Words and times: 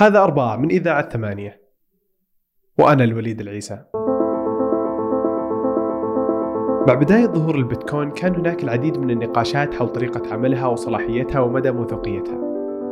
هذا 0.00 0.18
أربعة 0.18 0.56
من 0.56 0.70
إذاعة 0.70 1.08
ثمانية. 1.08 1.60
وأنا 2.78 3.04
الوليد 3.04 3.40
العيسى. 3.40 3.84
مع 6.88 6.94
بداية 6.94 7.26
ظهور 7.26 7.54
البيتكوين 7.54 8.10
كان 8.10 8.34
هناك 8.34 8.64
العديد 8.64 8.98
من 8.98 9.10
النقاشات 9.10 9.74
حول 9.74 9.88
طريقة 9.88 10.34
عملها 10.34 10.66
وصلاحيتها 10.66 11.40
ومدى 11.40 11.70
موثوقيتها. 11.70 12.38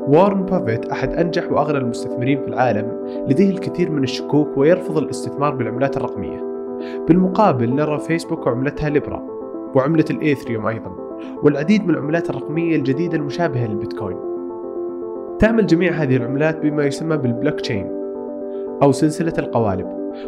وارن 0.08 0.42
بافيت 0.42 0.86
أحد 0.86 1.12
أنجح 1.12 1.52
وأغنى 1.52 1.78
المستثمرين 1.78 2.42
في 2.42 2.48
العالم 2.48 3.06
لديه 3.28 3.50
الكثير 3.50 3.90
من 3.90 4.02
الشكوك 4.02 4.56
ويرفض 4.56 4.98
الاستثمار 4.98 5.54
بالعملات 5.54 5.96
الرقمية. 5.96 6.40
بالمقابل 7.08 7.74
نرى 7.74 7.98
فيسبوك 7.98 8.46
وعملتها 8.46 8.88
ليبرا 8.88 9.22
وعملة 9.74 10.04
الإيثريوم 10.10 10.66
أيضا 10.66 10.90
والعديد 11.42 11.86
من 11.86 11.90
العملات 11.90 12.30
الرقمية 12.30 12.76
الجديدة 12.76 13.16
المشابهة 13.16 13.66
للبيتكوين. 13.66 14.37
تعمل 15.38 15.66
جميع 15.66 15.92
هذه 15.92 16.16
العملات 16.16 16.62
بما 16.62 16.84
يسمى 16.84 17.16
بالبلوك 17.16 17.60
تشين 17.60 17.86
أو 18.82 18.92
سلسلة 18.92 19.32
القوالب 19.38 19.86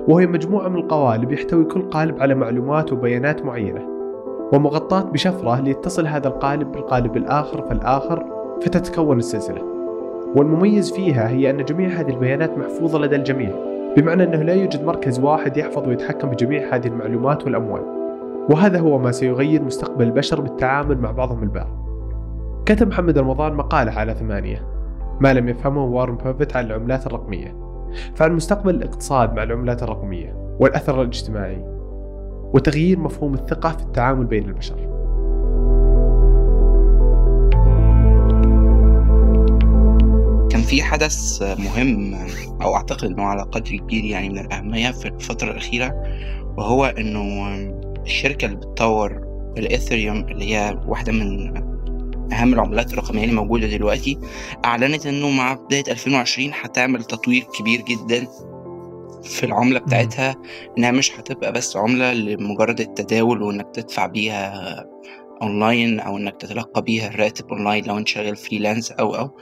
وهي 0.09 0.27
مجموعة 0.27 0.68
من 0.68 0.77
القوالب 0.77 1.32
يحتوي 1.32 1.64
كل 1.64 1.82
قالب 1.82 2.23
على 2.23 2.34
معلومات 2.34 2.92
وبيانات 2.92 3.45
معينة 3.45 3.87
ومغطاة 4.52 5.02
بشفرة 5.02 5.60
ليتصل 5.60 6.06
هذا 6.06 6.28
القالب 6.28 6.73
بالقالب 6.73 7.16
الآخر 7.16 7.62
فالآخر 7.62 8.27
فتتكون 8.62 9.18
السلسلة. 9.18 9.62
والمميز 10.37 10.92
فيها 10.92 11.29
هي 11.29 11.51
أن 11.51 11.65
جميع 11.65 11.88
هذه 11.88 12.10
البيانات 12.10 12.59
محفوظة 12.59 12.98
لدى 12.98 13.16
الجميع 13.16 13.51
بمعنى 13.96 14.24
أنه 14.24 14.42
لا 14.42 14.54
يوجد 14.54 14.84
مركز 14.84 15.20
واحد 15.20 15.56
يحفظ 15.56 15.88
ويتحكم 15.88 16.30
بجميع 16.30 16.74
هذه 16.74 16.87
المعلومات 16.87 17.45
والأموال. 17.45 17.82
وهذا 18.51 18.79
هو 18.79 18.98
ما 18.98 19.10
سيغير 19.10 19.62
مستقبل 19.62 20.04
البشر 20.04 20.40
بالتعامل 20.40 20.98
مع 20.98 21.10
بعضهم 21.10 21.42
البعض. 21.42 21.68
كتب 22.66 22.88
محمد 22.88 23.18
رمضان 23.18 23.54
مقالة 23.54 23.92
على 23.92 24.15
ثمانية. 24.15 24.70
ما 25.20 25.34
لم 25.34 25.48
يفهمه 25.48 25.84
وارن 25.84 26.16
بافيت 26.16 26.56
عن 26.56 26.65
العملات 26.66 27.06
الرقمية. 27.06 27.56
فعن 28.15 28.33
مستقبل 28.33 28.74
الاقتصاد 28.74 29.34
مع 29.34 29.43
العملات 29.43 29.83
الرقمية 29.83 30.56
والأثر 30.60 31.02
الاجتماعي 31.02 31.65
وتغيير 32.54 32.99
مفهوم 32.99 33.35
الثقة 33.35 33.71
في 33.71 33.82
التعامل 33.82 34.24
بين 34.24 34.45
البشر. 34.48 34.76
كان 40.51 40.63
في 40.63 40.82
حدث 40.82 41.43
مهم 41.43 42.15
أو 42.63 42.74
أعتقد 42.74 43.04
إنه 43.04 43.23
على 43.23 43.43
قدر 43.43 43.76
كبير 43.76 44.04
يعني 44.04 44.29
من 44.29 44.38
الأهمية 44.38 44.91
في 44.91 45.09
الفترة 45.09 45.51
الأخيرة 45.51 46.02
وهو 46.57 46.85
إنه 46.85 47.57
الشركة 48.02 48.46
اللي 48.46 48.57
بتطور 48.57 49.21
الاثريوم 49.59 50.16
اللي 50.16 50.54
هي 50.54 50.79
واحدة 50.87 51.13
من 51.13 51.54
أهم 52.32 52.52
العملات 52.54 52.92
الرقمية 52.92 53.24
اللي 53.24 53.34
موجودة 53.34 53.66
دلوقتي. 53.66 54.18
أعلنت 54.64 55.06
إنه 55.06 55.30
مع 55.30 55.52
بداية 55.54 55.84
2020 55.88 56.50
هتعمل 56.62 57.04
تطوير 57.04 57.42
كبير 57.59 57.80
جدا 57.80 58.26
في 59.23 59.46
العملة 59.46 59.78
بتاعتها 59.78 60.36
إنها 60.78 60.90
مش 60.90 61.20
هتبقى 61.20 61.52
بس 61.52 61.76
عملة 61.76 62.12
لمجرد 62.12 62.80
التداول 62.80 63.42
وإنك 63.42 63.66
تدفع 63.74 64.06
بيها 64.06 64.84
أونلاين 65.42 66.00
أو 66.00 66.16
إنك 66.16 66.36
تتلقى 66.41 66.82
بيها 66.82 67.08
الراتب 67.08 67.48
أونلاين 67.53 67.84
لو 67.84 67.98
أنت 67.98 68.08
شغال 68.08 68.36
freelance 68.37 68.93
أو 68.92 69.14
أو 69.16 69.38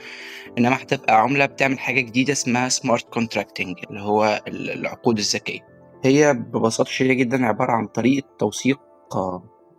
إنما 0.57 0.75
هتبقى 0.75 1.21
عملة 1.21 1.45
بتعمل 1.45 1.79
حاجة 1.79 2.01
جديدة 2.01 2.33
اسمها 2.33 2.69
smart 2.69 3.13
contracting 3.13 3.75
اللي 3.89 4.01
هو 4.01 4.41
العقود 4.47 5.17
الذكية. 5.17 5.59
هي 6.03 6.33
ببساطة 6.33 6.89
شديدة 6.89 7.13
جدا 7.13 7.45
عبارة 7.45 7.71
عن 7.71 7.87
طريقة 7.87 8.27
توثيق 8.39 8.79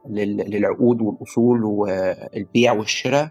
للعقود 0.08 1.00
والأصول 1.02 1.64
والبيع 1.64 2.72
والشراء. 2.72 3.30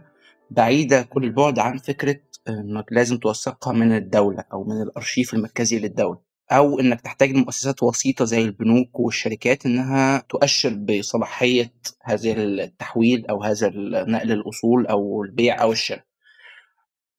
بعيدة 0.51 1.01
كل 1.01 1.23
البعد 1.23 1.59
عن 1.59 1.77
فكرة 1.77 2.15
إنك 2.49 2.85
لازم 2.91 3.17
توثقها 3.17 3.73
من 3.73 3.95
الدولة 3.95 4.43
أو 4.53 4.63
من 4.63 4.81
الأرشيف 4.81 5.33
المركزي 5.33 5.79
للدولة 5.79 6.19
أو 6.51 6.79
إنك 6.79 7.01
تحتاج 7.01 7.31
لمؤسسات 7.31 7.83
وسيطة 7.83 8.25
زي 8.25 8.41
البنوك 8.41 8.99
والشركات 8.99 9.65
إنها 9.65 10.23
تؤشر 10.29 10.73
بصلاحية 10.73 11.73
هذا 12.03 12.31
التحويل 12.33 13.27
أو 13.27 13.43
هذا 13.43 13.71
نقل 14.07 14.31
الأصول 14.31 14.87
أو 14.87 15.23
البيع 15.23 15.61
أو 15.61 15.71
الشراء. 15.71 16.03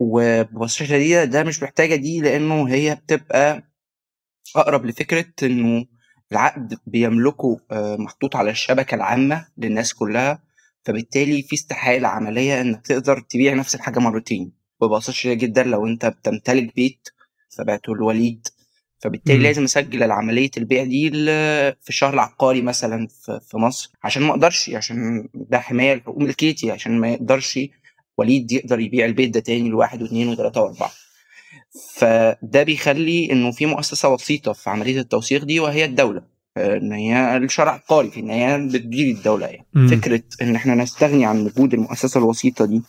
وببساطه 0.00 0.84
شديده 0.84 1.24
ده 1.24 1.44
مش 1.44 1.62
محتاجة 1.62 1.94
دي 1.94 2.20
لأنه 2.20 2.68
هي 2.68 2.94
بتبقى 2.94 3.62
أقرب 4.56 4.86
لفكرة 4.86 5.26
إنه 5.42 5.86
العقد 6.32 6.78
بيملكه 6.86 7.60
محطوط 7.72 8.36
على 8.36 8.50
الشبكة 8.50 8.94
العامة 8.94 9.46
للناس 9.58 9.94
كلها 9.94 10.42
فبالتالي 10.84 11.42
في 11.42 11.54
استحالة 11.56 12.08
عملية 12.08 12.60
إنك 12.60 12.86
تقدر 12.86 13.20
تبيع 13.20 13.54
نفس 13.54 13.74
الحاجة 13.74 13.98
مرتين 13.98 14.52
ببساطة 14.82 15.12
شديدة 15.12 15.40
جدا 15.46 15.62
لو 15.62 15.86
أنت 15.86 16.06
بتمتلك 16.06 16.74
بيت 16.74 17.08
فبعته 17.58 17.92
الوليد 17.92 18.46
فبالتالي 18.98 19.38
م. 19.38 19.42
لازم 19.42 19.64
أسجل 19.64 20.02
العملية 20.02 20.50
البيع 20.56 20.84
دي 20.84 21.10
في 21.80 21.88
الشهر 21.88 22.14
العقاري 22.14 22.62
مثلا 22.62 23.08
في 23.50 23.56
مصر 23.56 23.90
عشان 24.04 24.22
ما 24.22 24.30
أقدرش 24.30 24.70
عشان 24.70 25.28
ده 25.34 25.58
حماية 25.58 25.94
لحقوق 25.94 26.18
ملكيتي 26.18 26.70
عشان 26.70 27.00
ما 27.00 27.08
يقدرش 27.08 27.58
وليد 28.18 28.52
يقدر 28.52 28.80
يبيع 28.80 29.06
البيت 29.06 29.30
ده 29.34 29.40
تاني 29.40 29.68
لواحد 29.68 30.02
واثنين 30.02 30.28
وثلاثة 30.28 30.60
وأربعة 30.62 30.90
فده 31.94 32.62
بيخلي 32.62 33.32
إنه 33.32 33.50
في 33.50 33.66
مؤسسة 33.66 34.08
وسيطة 34.08 34.52
في 34.52 34.70
عملية 34.70 35.00
التوثيق 35.00 35.44
دي 35.44 35.60
وهي 35.60 35.84
الدولة 35.84 36.22
إن 36.56 36.92
هي 36.92 37.36
الشرع 37.36 37.64
العقاري 37.74 38.10
في 38.10 38.20
النهايه 38.20 38.56
بتدير 38.56 39.14
الدولة 39.16 39.46
يعني 39.46 39.66
م. 39.74 39.88
فكرة 39.88 40.22
إن 40.42 40.54
إحنا 40.56 40.74
نستغني 40.74 41.24
عن 41.26 41.40
وجود 41.46 41.74
المؤسسة 41.74 42.18
الوسيطة 42.18 42.64
دي 42.64 42.82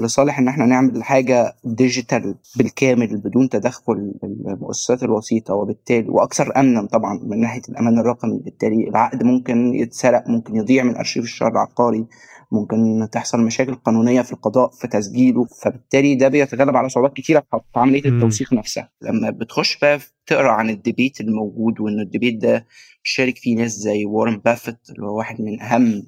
لصالح 0.00 0.38
إن 0.38 0.48
إحنا 0.48 0.66
نعمل 0.66 1.02
حاجة 1.04 1.54
ديجيتال 1.64 2.34
بالكامل 2.56 3.16
بدون 3.16 3.48
تدخل 3.48 4.12
المؤسسات 4.24 5.02
الوسيطة 5.02 5.54
وبالتالي 5.54 6.08
وأكثر 6.08 6.52
امنا 6.60 6.86
طبعا 6.86 7.20
من 7.22 7.40
ناحية 7.40 7.62
الأمان 7.68 7.98
الرقمي. 7.98 8.38
بالتالي 8.44 8.88
العقد 8.88 9.22
ممكن 9.22 9.74
يتسرق 9.74 10.28
ممكن 10.28 10.56
يضيع 10.56 10.82
من 10.84 10.96
أرشيف 10.96 11.24
الشهر 11.24 11.50
العقاري 11.52 12.06
ممكن 12.52 13.08
تحصل 13.12 13.40
مشاكل 13.40 13.74
قانونية 13.74 14.22
في 14.22 14.32
القضاء 14.32 14.70
في 14.70 14.88
تسجيله. 14.88 15.44
فبالتالي 15.62 16.14
ده 16.14 16.28
بيتغلب 16.28 16.76
على 16.76 16.88
صعوبات 16.88 17.12
كتيرة 17.16 17.40
في 17.50 17.60
عملية 17.76 18.04
التوثيق 18.04 18.52
نفسها. 18.52 18.90
لما 19.02 19.30
بتخش 19.30 19.78
بقى 19.78 19.98
تقرأ 20.26 20.50
عن 20.50 20.70
ال 20.70 20.77
debate 20.77 21.20
الموجود 21.20 21.80
وإن 21.80 22.00
ال 22.00 22.05
debate 22.05 22.36
ده 22.42 22.66
شارك 23.02 23.36
فيه 23.38 23.56
ناس 23.56 23.72
زي 23.72 24.04
وارن 24.04 24.36
بافيت 24.44 24.78
اللي 24.90 25.06
هو 25.06 25.16
واحد 25.18 25.40
من 25.42 25.60
أهم 25.62 26.02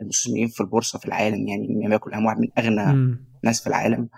المستثمرين 0.00 0.48
في 0.48 0.60
البورصة 0.60 0.98
في 0.98 1.06
العالم 1.06 1.48
يعني 1.48 1.94
يكن 1.94 2.14
اهم 2.14 2.26
واحد 2.26 2.38
من 2.38 2.48
أغنى 2.58 2.92
م. 2.96 3.24
ناس 3.44 3.60
في 3.60 3.66
العالم. 3.66 4.08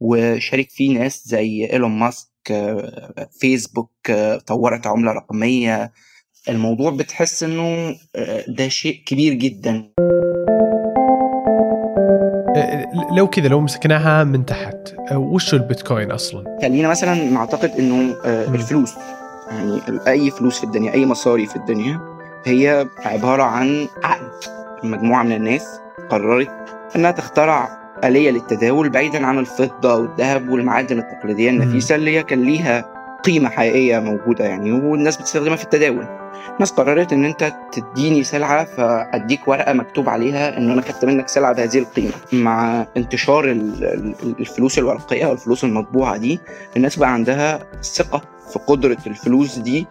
وشارك 0.00 0.70
فيه 0.70 0.98
ناس 0.98 1.22
زي 1.26 1.70
إيلون 1.72 1.90
ماسك 1.90 2.28
فيسبوك 3.40 4.12
طورت 4.46 4.86
عملة 4.86 5.12
رقمية. 5.12 5.92
الموضوع 6.48 6.90
بتحس 6.90 7.42
إنه 7.42 7.96
ده 8.48 8.68
شيء 8.68 9.02
كبير 9.06 9.34
جدا. 9.34 9.90
لو 13.16 13.26
كذا 13.26 13.48
لو 13.48 13.60
مسكناها 13.60 14.24
من 14.24 14.46
تحت 14.46 14.94
وش 15.12 15.54
البيتكوين 15.54 16.10
أصلا؟ 16.10 16.58
خلينا 16.62 16.88
مثلا 16.88 17.14
نعتقد 17.30 17.70
إنه 17.70 18.16
الفلوس. 18.24 18.94
يعني 19.50 19.80
أي 20.08 20.30
فلوس 20.30 20.58
في 20.58 20.64
الدنيا 20.64 20.92
أي 20.92 21.06
مصاري 21.06 21.46
في 21.46 21.56
الدنيا 21.56 22.00
هي 22.46 22.88
عبارة 22.98 23.42
عن 23.42 23.88
عقد. 24.02 24.63
مجموعة 24.82 25.22
من 25.22 25.32
الناس 25.32 25.80
قررت 26.10 26.50
إنها 26.96 27.10
تخترع 27.10 27.84
آلية 28.04 28.30
للتداول 28.30 28.88
بعيدا 28.88 29.26
عن 29.26 29.38
الفضة 29.38 29.94
والذهب 29.94 30.48
والمعادن 30.48 30.98
التقليدية 30.98 31.50
النفيسة 31.50 31.94
اللي 31.94 32.16
هي 32.18 32.22
كان 32.22 32.42
ليها 32.42 32.94
قيمة 33.24 33.48
حقيقية 33.48 33.98
موجودة 33.98 34.44
يعني 34.44 34.72
والناس 34.72 35.16
بتستخدمها 35.16 35.56
في 35.56 35.64
التداول. 35.64 36.06
الناس 36.54 36.70
قررت 36.72 37.12
إن 37.12 37.24
أنت 37.24 37.52
تديني 37.72 38.24
سلعة 38.24 38.64
فأديك 38.64 39.48
ورقة 39.48 39.72
مكتوب 39.72 40.08
عليها 40.08 40.58
إن 40.58 40.70
أنا 40.70 40.82
خدت 40.82 41.04
منك 41.04 41.28
سلعة 41.28 41.52
بهذه 41.52 41.78
القيمة. 41.78 42.12
مع 42.32 42.86
انتشار 42.96 43.44
الفلوس 44.40 44.78
الورقية 44.78 45.26
والفلوس 45.26 45.64
المطبوعة 45.64 46.16
دي 46.16 46.40
الناس 46.76 46.96
بقى 46.96 47.12
عندها 47.12 47.58
ثقة 47.82 48.22
في 48.52 48.58
قدرة 48.58 48.96
الفلوس 49.06 49.58
دي 49.58 49.86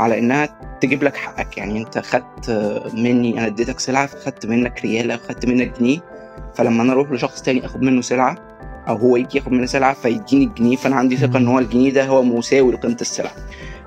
على 0.00 0.18
إنها 0.18 0.48
تجيب 0.80 1.02
لك 1.04 1.16
حقك. 1.16 1.58
يعني 1.58 1.78
أنت 1.80 1.98
خدت 1.98 2.50
مني 2.94 3.38
أنا 3.38 3.46
اديتك 3.46 3.80
سلعة 3.80 4.06
فخدت 4.06 4.46
منك 4.46 4.80
ريال 4.84 5.10
أو 5.10 5.18
خدت 5.28 5.46
منك 5.46 5.78
جنيه. 5.80 5.98
فلما 6.54 6.82
أنا 6.82 6.92
أروح 6.92 7.10
لشخص 7.12 7.42
تاني 7.42 7.66
اخد 7.66 7.82
منه 7.82 8.00
سلعة 8.00 8.36
أو 8.88 8.96
هو 8.96 9.16
يجي 9.16 9.38
ياخد 9.38 9.52
مني 9.52 9.66
سلعة 9.66 9.94
فيديني 9.94 10.44
الجنيه 10.44 10.76
فأنا 10.76 10.96
عندي 10.96 11.16
ثقة 11.16 11.36
إن 11.38 11.46
هو 11.46 11.58
الجنيه 11.58 11.90
ده 11.92 12.06
هو 12.06 12.22
مساوي 12.22 12.72
لقيمة 12.72 12.96
السلعة. 13.00 13.32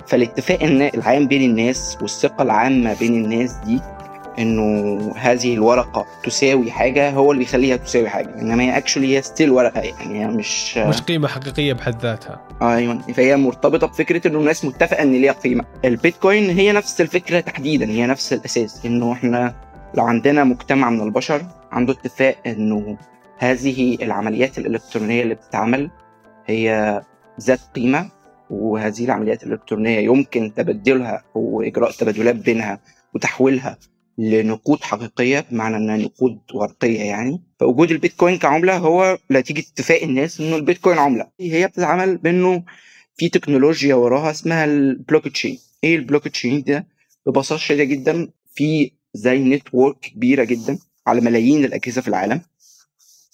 فالاتفاق 0.08 0.64
العام 0.64 1.28
بين 1.28 1.50
الناس 1.50 1.98
والثقة 2.02 2.42
العامة 2.42 3.00
بين 3.00 3.26
الناس 3.26 3.54
دي 3.54 3.80
إنه 4.40 4.98
هذه 5.18 5.54
الورقة 5.54 6.06
تساوي 6.24 6.72
حاجة 6.72 7.10
هو 7.10 7.32
اللي 7.32 7.44
بيخليها 7.44 7.76
تساوي 7.76 8.10
حاجة 8.10 8.42
إنما 8.42 8.64
هي 8.64 8.78
actually 8.78 9.18
هي 9.18 9.22
still 9.22 9.52
ورقة 9.52 9.82
يعني 9.82 10.20
هي 10.20 10.28
مش 10.28 10.78
مش 10.78 11.02
قيمة 11.02 11.28
حقيقية 11.28 11.74
بحد 11.74 12.02
ذاتها. 12.02 12.48
أيوه 12.62 12.98
فهي 13.02 13.38
مرتبطة 13.38 13.88
بفكرة 13.88 14.28
إنه 14.28 14.40
الناس 14.40 14.66
متفقة 14.66 15.04
إن 15.04 15.12
ليها 15.12 15.32
قيمة. 15.32 15.66
البيتكوين 15.86 16.50
هي 16.50 16.72
نفس 16.72 17.02
الفكرة 17.02 17.40
تحديدا 17.40 17.86
هي 17.86 18.08
نفس 18.08 18.34
الأساس 18.34 18.86
إنه 18.86 19.14
إحنا 19.14 19.56
لو 19.94 20.04
عندنا 20.04 20.44
مجتمع 20.44 20.90
من 20.90 21.02
البشر 21.02 21.42
عنده 21.72 21.94
اتفاق 21.94 22.36
إنه 22.48 22.98
هذه 23.38 23.98
العمليات 24.02 24.58
الإلكترونية 24.58 25.24
اللي 25.24 25.36
بتتعمل 25.36 25.92
هي 26.46 27.02
ذات 27.42 27.60
قيمة 27.76 28.10
وهذه 28.50 29.06
العمليات 29.06 29.44
الإلكترونية 29.44 30.00
يمكن 30.00 30.54
تبدلها 30.56 31.24
وإجراء 31.36 31.92
تبادلات 31.92 32.36
بينها 32.36 32.80
وتحويلها 33.16 33.78
لنقود 34.22 34.82
حقيقية 34.82 35.40
بمعنى 35.52 35.78
إنها 35.78 35.98
نقود 35.98 36.40
ورقية 36.54 37.00
يعني. 37.00 37.42
فوجود 37.60 37.92
البيتكوين 37.92 38.38
كعملة 38.38 38.78
هو 38.78 39.18
نتيجة 39.32 39.60
اتفاق 39.60 40.04
الناس 40.04 40.42
إنه 40.42 40.56
البيتكوين 40.56 40.98
عملة. 40.98 41.28
هي 41.40 41.68
بتتعامل 41.68 42.18
بإنه 42.18 42.64
في 43.18 43.30
تكنولوجيا 43.30 43.96
وراها 43.96 44.32
اسمها 44.32 44.66
البلوك 44.66 45.28
تشين 45.28 45.60
إيه 45.84 45.96
البلوك 45.96 46.28
تشين 46.28 46.64
ده؟ 46.64 46.88
ببساطة 47.26 47.62
شديدة 47.62 47.84
جدا 47.84 48.28
في 48.54 48.92
زي 49.14 49.40
network 49.40 50.00
كبيرة 50.00 50.44
جدا 50.44 50.80
على 51.08 51.22
ملايين 51.22 51.66
الأجهزة 51.66 52.02
في 52.02 52.08
العالم. 52.08 52.42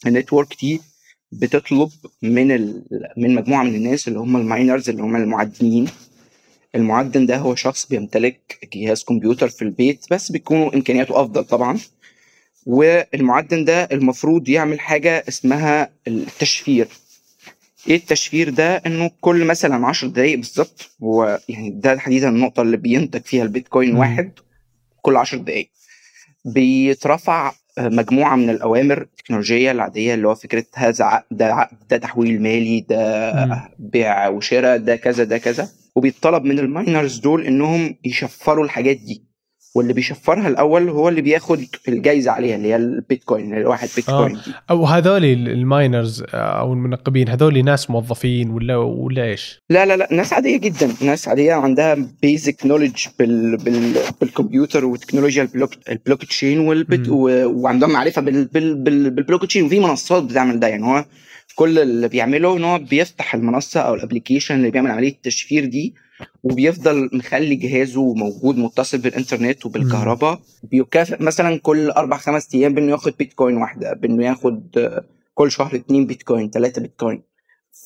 ال 0.07 0.12
network 0.12 0.47
دي 0.61 0.81
بتطلب 1.31 1.89
من 2.21 2.51
ال... 2.51 2.83
من 3.17 3.35
مجموعة 3.35 3.63
من 3.63 3.75
الناس 3.75 4.07
اللي 4.07 4.19
هم 4.19 4.37
ال 4.37 4.45
miners 4.45 4.89
اللي 4.89 5.01
هم 5.03 5.15
المعدنين 5.15 5.87
المعدن 6.75 7.25
ده 7.25 7.37
هو 7.37 7.55
شخص 7.55 7.85
بيمتلك 7.85 8.69
جهاز 8.73 9.03
كمبيوتر 9.03 9.49
في 9.49 9.61
البيت 9.61 10.05
بس 10.11 10.31
بيكونوا 10.31 10.75
إمكانياته 10.75 11.21
أفضل 11.21 11.43
طبعا. 11.43 11.77
والمعدن 12.65 13.65
ده 13.65 13.83
المفروض 13.83 14.49
يعمل 14.49 14.79
حاجة 14.79 15.23
اسمها 15.27 15.89
التشفير. 16.07 16.87
إيه 17.87 17.95
التشفير 17.95 18.49
ده؟ 18.49 18.75
إنه 18.85 19.11
كل 19.21 19.45
مثلا 19.45 19.87
10 19.87 20.07
دقايق 20.07 20.35
بالظبط 20.37 20.89
هو 21.03 21.39
يعني 21.49 21.69
ده 21.69 21.95
تحديدا 21.95 22.29
النقطة 22.29 22.61
اللي 22.61 22.77
بينتج 22.77 23.21
فيها 23.21 23.43
البيتكوين 23.43 23.95
واحد 23.95 24.31
كل 25.01 25.15
10 25.15 25.37
دقايق. 25.37 25.69
بيترفع 26.45 27.51
مجموعة 27.79 28.35
من 28.35 28.49
الأوامر 28.49 29.01
التكنولوجية 29.01 29.71
العادية 29.71 30.13
اللي 30.13 30.27
هو 30.27 30.35
فكرة 30.35 30.65
هذا 30.75 31.23
ده 31.31 31.45
عقد 31.53 31.77
ده 31.89 31.97
تحويل 31.97 32.41
مالي 32.41 32.79
ده 32.89 33.33
بيع 33.79 34.27
وشراء 34.27 34.77
ده 34.77 34.95
كذا 34.95 35.23
ده 35.23 35.37
كذا. 35.37 35.69
وبيطلب 35.97 36.43
من 36.43 36.59
الماينرز 36.59 37.17
دول 37.17 37.45
إنهم 37.45 37.95
يشفروا 38.05 38.65
الحاجات 38.65 38.97
دي. 38.97 39.27
واللي 39.75 39.93
بيشفرها 39.93 40.47
الأول 40.47 40.89
هو 40.89 41.09
اللي 41.09 41.21
بياخد 41.21 41.59
الجايزة 41.87 42.31
عليها 42.31 42.55
اللي 42.55 42.67
هي 42.67 42.75
البيتكوين 42.75 43.53
الواحد 43.57 43.87
بيتكوين 43.95 44.35
آه. 44.35 44.41
أو 44.69 44.85
هذول 44.85 45.25
ال 45.25 45.39
miners 45.39 46.23
أو 46.33 46.73
المنقبين 46.73 47.29
هذول 47.29 47.65
ناس 47.65 47.89
موظفين 47.89 48.49
ولا 48.49 48.77
ولا 48.77 49.23
إيش؟ 49.23 49.63
لا 49.69 49.85
لا 49.85 49.97
لا 49.97 50.07
ناس 50.11 50.33
عادية 50.33 50.57
جدا. 50.57 50.89
ناس 51.01 51.27
عادية 51.27 51.53
عندها 51.53 51.97
basic 52.21 52.65
knowledge 52.65 53.05
بال 53.19 53.57
بال 53.57 53.93
بالكمبيوتر 54.21 54.85
وتكنولوجيا 54.85 55.43
ال 55.43 55.47
block 55.47 55.67
ال 55.67 55.71
blockchain 55.89 56.59
والبت 56.59 57.09
وعندهم 57.09 57.91
معرفة 57.91 58.21
بال 58.21 58.45
بال 58.45 58.75
بال 58.75 59.09
بالبلوك 59.09 59.45
تشين 59.45 59.65
وفي 59.65 59.79
منصات 59.79 60.23
بتعمل 60.23 60.59
ده 60.59 60.67
يعني 60.67 60.85
هو 60.85 61.05
كل 61.57 61.79
اللي 61.79 62.07
بيعمله 62.07 62.57
إن 62.57 62.63
هو 62.63 62.77
بيفتح 62.79 63.35
المنصة 63.35 63.79
أو 63.79 63.93
ال 63.93 63.98
application 63.98 64.55
اللي 64.55 64.71
بيعمل 64.71 64.91
عمليه 64.91 65.09
التشفير 65.11 65.65
دي 65.65 65.95
وبيفضل 66.43 67.09
مخلي 67.13 67.55
جهازه 67.55 68.13
موجود 68.13 68.57
متصل 68.57 68.97
بالإنترنت 68.97 69.65
وبالكهرباء. 69.65 70.39
بيكافئ 70.63 71.23
مثلا 71.23 71.57
كل 71.59 71.89
أربع 71.89 72.17
خمس 72.17 72.55
أيام 72.55 72.73
بإنه 72.73 72.91
ياخد 72.91 73.13
بيتكوين 73.19 73.57
واحدة 73.57 73.93
بإنه 73.93 74.25
ياخد 74.25 74.89
كل 75.33 75.51
شهر 75.51 75.75
اتنين 75.75 76.05
بيتكوين 76.07 76.49
ثلاثة 76.49 76.81
بيتكوين. 76.81 77.23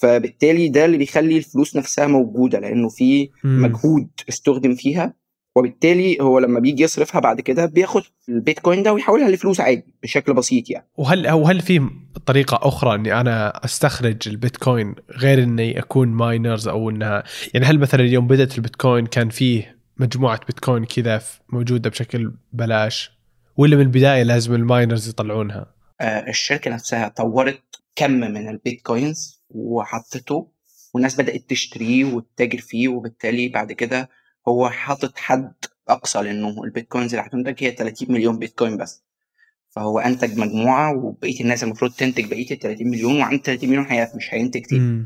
فبالتالي 0.01 0.69
ده 0.69 0.85
اللي 0.85 0.97
بيخلي 0.97 1.37
الفلوس 1.37 1.75
نفسها 1.75 2.07
موجودة 2.07 2.59
لأنه 2.59 2.89
في 2.89 3.29
مجهود 3.43 4.07
استخدم 4.29 4.75
فيها. 4.75 5.13
وبالتالي 5.55 6.17
هو 6.21 6.39
لما 6.39 6.59
بيجي 6.59 6.83
يصرفها 6.83 7.21
بعد 7.21 7.41
كده 7.41 7.65
بياخد 7.65 8.03
البيتكوين 8.29 8.83
ده 8.83 8.93
ويحولها 8.93 9.29
لفلوس 9.29 9.59
عادي 9.59 9.93
بشكل 10.03 10.33
بسيط 10.33 10.69
يعني 10.69 10.87
وهل 10.97 11.25
أو 11.27 11.47
هل 11.47 11.61
في 11.61 11.89
طريقة 12.25 12.59
أخرى 12.67 12.95
إني 12.95 13.21
أنا 13.21 13.65
أستخرج 13.65 14.17
البيتكوين 14.27 14.95
غير 15.17 15.43
إني 15.43 15.79
أكون 15.79 16.07
miners 16.07 16.67
أو 16.67 16.89
إنها 16.89 17.23
يعني 17.53 17.65
هل 17.65 17.79
مثلا 17.79 18.01
اليوم 18.01 18.27
بدأت 18.27 18.57
البيتكوين 18.57 19.05
كان 19.05 19.29
فيه 19.29 19.77
مجموعة 19.97 20.39
بيتكوين 20.47 20.85
كذا 20.85 21.21
موجودة 21.49 21.89
بشكل 21.89 22.33
بلاش 22.53 23.11
ولا 23.57 23.75
من 23.75 23.81
البداية 23.81 24.23
لازم 24.23 24.53
ال 24.53 24.61
miners 24.61 25.09
يطلعونها؟ 25.09 25.73
آه 26.01 26.29
الشركة 26.29 26.71
نفسها 26.71 27.07
طورت 27.07 27.61
كم 27.95 28.11
من 28.11 28.49
البيتكوينز 28.49 29.43
وحطته 29.49 30.47
والناس 30.93 31.21
بدأت 31.21 31.49
تشتريه 31.49 32.05
وتتاجر 32.05 32.57
فيه 32.59 32.87
وبالتالي 32.87 33.49
بعد 33.49 33.71
كده 33.71 34.09
هو 34.47 34.69
حاطط 34.69 35.17
حد 35.17 35.53
أقصى 35.89 36.21
لأنه 36.21 36.63
البيتكوينز 36.63 37.15
اللي 37.15 37.27
هتنتج 37.27 37.63
هي 37.63 37.71
30 37.71 38.11
مليون 38.11 38.39
بيتكوين 38.39 38.77
بس. 38.77 39.03
فهو 39.69 39.99
أنتج 39.99 40.37
مجموعة 40.39 40.97
وبقية 40.97 41.41
الناس 41.41 41.63
المفروض 41.63 41.91
تنتج 41.91 42.25
بقية 42.25 42.51
ال 42.51 42.59
30 42.59 42.87
مليون 42.87 43.19
وعند 43.19 43.39
30 43.41 43.69
مليون 43.69 43.85
هيقف 43.85 44.15
مش 44.15 44.33
هينتج 44.33 44.61
تاني 44.61 45.05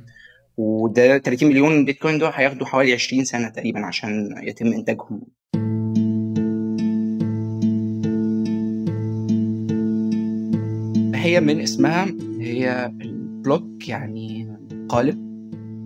وده 0.58 1.18
30 1.18 1.50
مليون 1.50 1.86
بيتكوين 1.86 2.20
دول 2.20 2.32
هياخدوا 2.34 2.68
حوالي 2.68 2.94
20 2.94 3.26
سنة 3.26 3.50
تقريبا 3.50 3.86
عشان 3.86 4.36
يتم 4.44 4.74
إنتاجهم. 4.74 5.22
هي 11.16 11.42
من 11.42 11.62
اسمها 11.62 12.06
هي 12.40 12.86
البلوك 12.86 13.90
يعني 13.90 14.58
قالب 14.90 15.26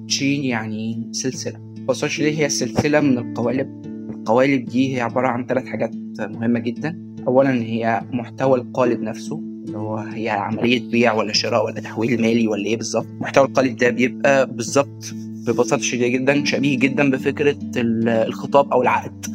تشين 0.08 0.44
يعني 0.44 1.10
سلسلة. 1.12 1.69
ببساطه 1.90 2.24
ليه؟ 2.24 2.40
هي 2.40 2.50
سلسلة 2.50 3.00
من 3.00 3.18
القوالب. 3.18 3.86
القوالب 4.10 4.66
دي 4.66 4.96
هي 4.96 5.02
عبارة 5.02 5.28
عن 5.28 5.46
ثلاث 5.46 5.66
حاجات 5.66 5.92
مهمة 6.20 6.60
جدا. 6.60 7.00
اولا 7.28 7.64
هي 7.64 8.02
محتوى 8.12 8.60
القالب 8.60 9.02
نفسه 9.02 9.42
اللي 9.66 9.78
هو 9.78 9.98
هي 9.98 10.30
عملية 10.30 10.90
بيع 10.90 11.14
ولا 11.14 11.34
شراء 11.34 11.66
ولا 11.66 11.80
تحويل 11.82 12.22
مالي 12.22 12.48
ولا 12.48 12.66
إيه 12.66 12.78
بالظبط. 12.78 13.08
محتوى 13.22 13.46
القالب 13.46 13.78
ده 13.78 13.90
بيبقى 13.90 14.48
بالظبط 14.54 15.14
ببساطة 15.48 15.82
شديدة 15.82 16.08
جدا 16.08 16.46
شبيه 16.46 16.80
جدا 16.80 17.12
بفكرة 17.12 17.58
الخطاب 17.78 18.72
أو 18.72 18.82
العقد. 18.82 19.26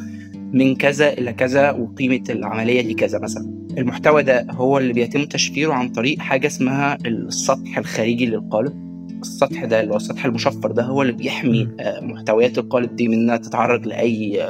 من 0.53 0.75
كذا 0.75 1.13
إلى 1.13 1.33
كذا 1.33 1.71
وقيمة 1.71 2.23
العملية 2.29 2.81
دي 2.81 2.93
كذا 2.93 3.19
مثلا. 3.19 3.67
المحتوى 3.77 4.23
ده 4.23 4.47
هو 4.51 4.77
اللي 4.77 4.93
بيتم 4.93 5.25
تشفيره 5.25 5.73
عن 5.73 5.89
طريق 5.89 6.19
حاجة 6.19 6.47
اسمها 6.47 6.97
السطح 7.05 7.77
الخارجي 7.77 8.25
للقالب. 8.25 8.85
السطح 9.27 9.65
ده 9.65 9.79
اللي 9.81 9.91
هو 9.93 9.97
السطح 9.97 10.25
المشفر 10.25 10.71
ده 10.71 10.83
هو 10.83 11.01
اللي 11.01 11.13
بيحمي 11.13 11.67
محتويات 12.01 12.57
القالب 12.57 12.95
دي 12.95 13.07
من 13.07 13.13
إنها 13.13 13.37
تتعرض 13.37 13.87
لأي 13.87 14.47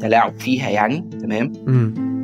تلاعب 0.00 0.34
فيها 0.40 0.70
يعني 0.70 1.04
تمام؟ 1.22 1.52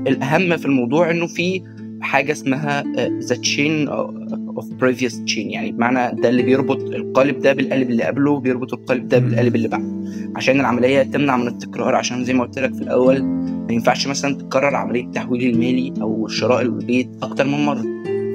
الأهم 0.08 0.56
في 0.56 0.66
الموضوع 0.66 1.10
إنه 1.10 1.26
في 1.26 1.62
حاجة 2.00 2.32
اسمها 2.32 2.84
the 3.20 3.36
chain 3.36 3.88
of 3.88 4.72
previous 4.80 5.24
chain 5.24 5.50
يعني 5.50 5.72
بمعنى 5.72 6.20
ده 6.20 6.28
اللي 6.28 6.42
بيربط 6.42 6.80
القالب 6.82 7.38
ده 7.38 7.52
بالقالب 7.52 7.90
اللي 7.90 8.04
قبله 8.04 8.40
بيربط 8.40 8.72
القالب 8.72 9.08
ده 9.08 9.18
بالقالب 9.18 9.56
اللي 9.56 9.68
بعده. 9.68 9.96
عشان 10.36 10.60
العملية 10.60 11.02
تمنع 11.02 11.36
من 11.36 11.48
التكرار 11.48 11.94
عشان 11.94 12.24
زي 12.24 12.32
ما 12.34 12.44
قلت 12.44 12.58
لك 12.58 12.74
في 12.74 12.80
الأول 12.82 13.22
ما 13.22 13.72
ينفعش 13.72 14.06
مثلا 14.06 14.34
تكرر 14.34 14.74
عملية 14.76 15.04
التحويل 15.04 15.50
المالي 15.54 15.92
أو 16.02 16.28
شراء 16.28 16.62
البيت 16.62 17.08
أكتر 17.22 17.46
من 17.46 17.64
مرة. 17.66 17.84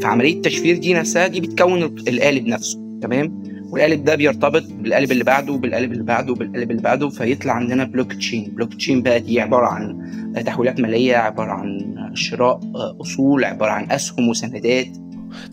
فعملية 0.01 0.33
التشفير 0.33 0.77
دي 0.77 0.93
نفسها 0.93 1.27
دي 1.27 1.41
بتكون 1.41 1.83
القالب 1.83 2.47
نفسه. 2.47 2.90
تمام؟ 3.01 3.43
والقالب 3.71 4.03
ده 4.03 4.15
بيرتبط 4.15 4.63
بالقالب 4.79 5.11
اللي 5.11 5.23
بعده 5.23 5.57
بالقالب 5.57 5.91
اللي 5.91 6.03
بعده 6.03 6.33
بالقالب 6.33 6.71
اللي 6.71 6.81
بعده 6.81 7.09
فيطلع 7.09 7.53
عندنا 7.53 7.83
blockchain 7.83 8.51
blockchain 8.55 9.01
بقى 9.01 9.19
دي 9.19 9.41
عبارة 9.41 9.65
عن 9.67 10.11
تحويلات 10.45 10.79
مالية 10.79 11.15
عبارة 11.15 11.51
عن 11.51 11.95
شراء 12.13 12.59
أصول 13.01 13.43
عبارة 13.43 13.71
عن 13.71 13.91
أسهم 13.91 14.29
وسندات. 14.29 14.87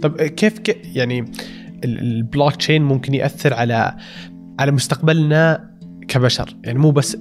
طب 0.03 0.23
كيف 0.23 0.59
ك... 0.59 0.81
يعني 0.95 1.25
البلوك 1.85 2.57
تشين 2.57 2.83
ممكن 2.83 3.15
يأثر 3.15 3.55
على 3.55 3.97
على 4.61 4.73
مستقبلنا 4.73 5.71
كبشر؟ 6.09 6.57
يعني 6.65 6.79
مو 6.79 6.91
بس 6.91 7.17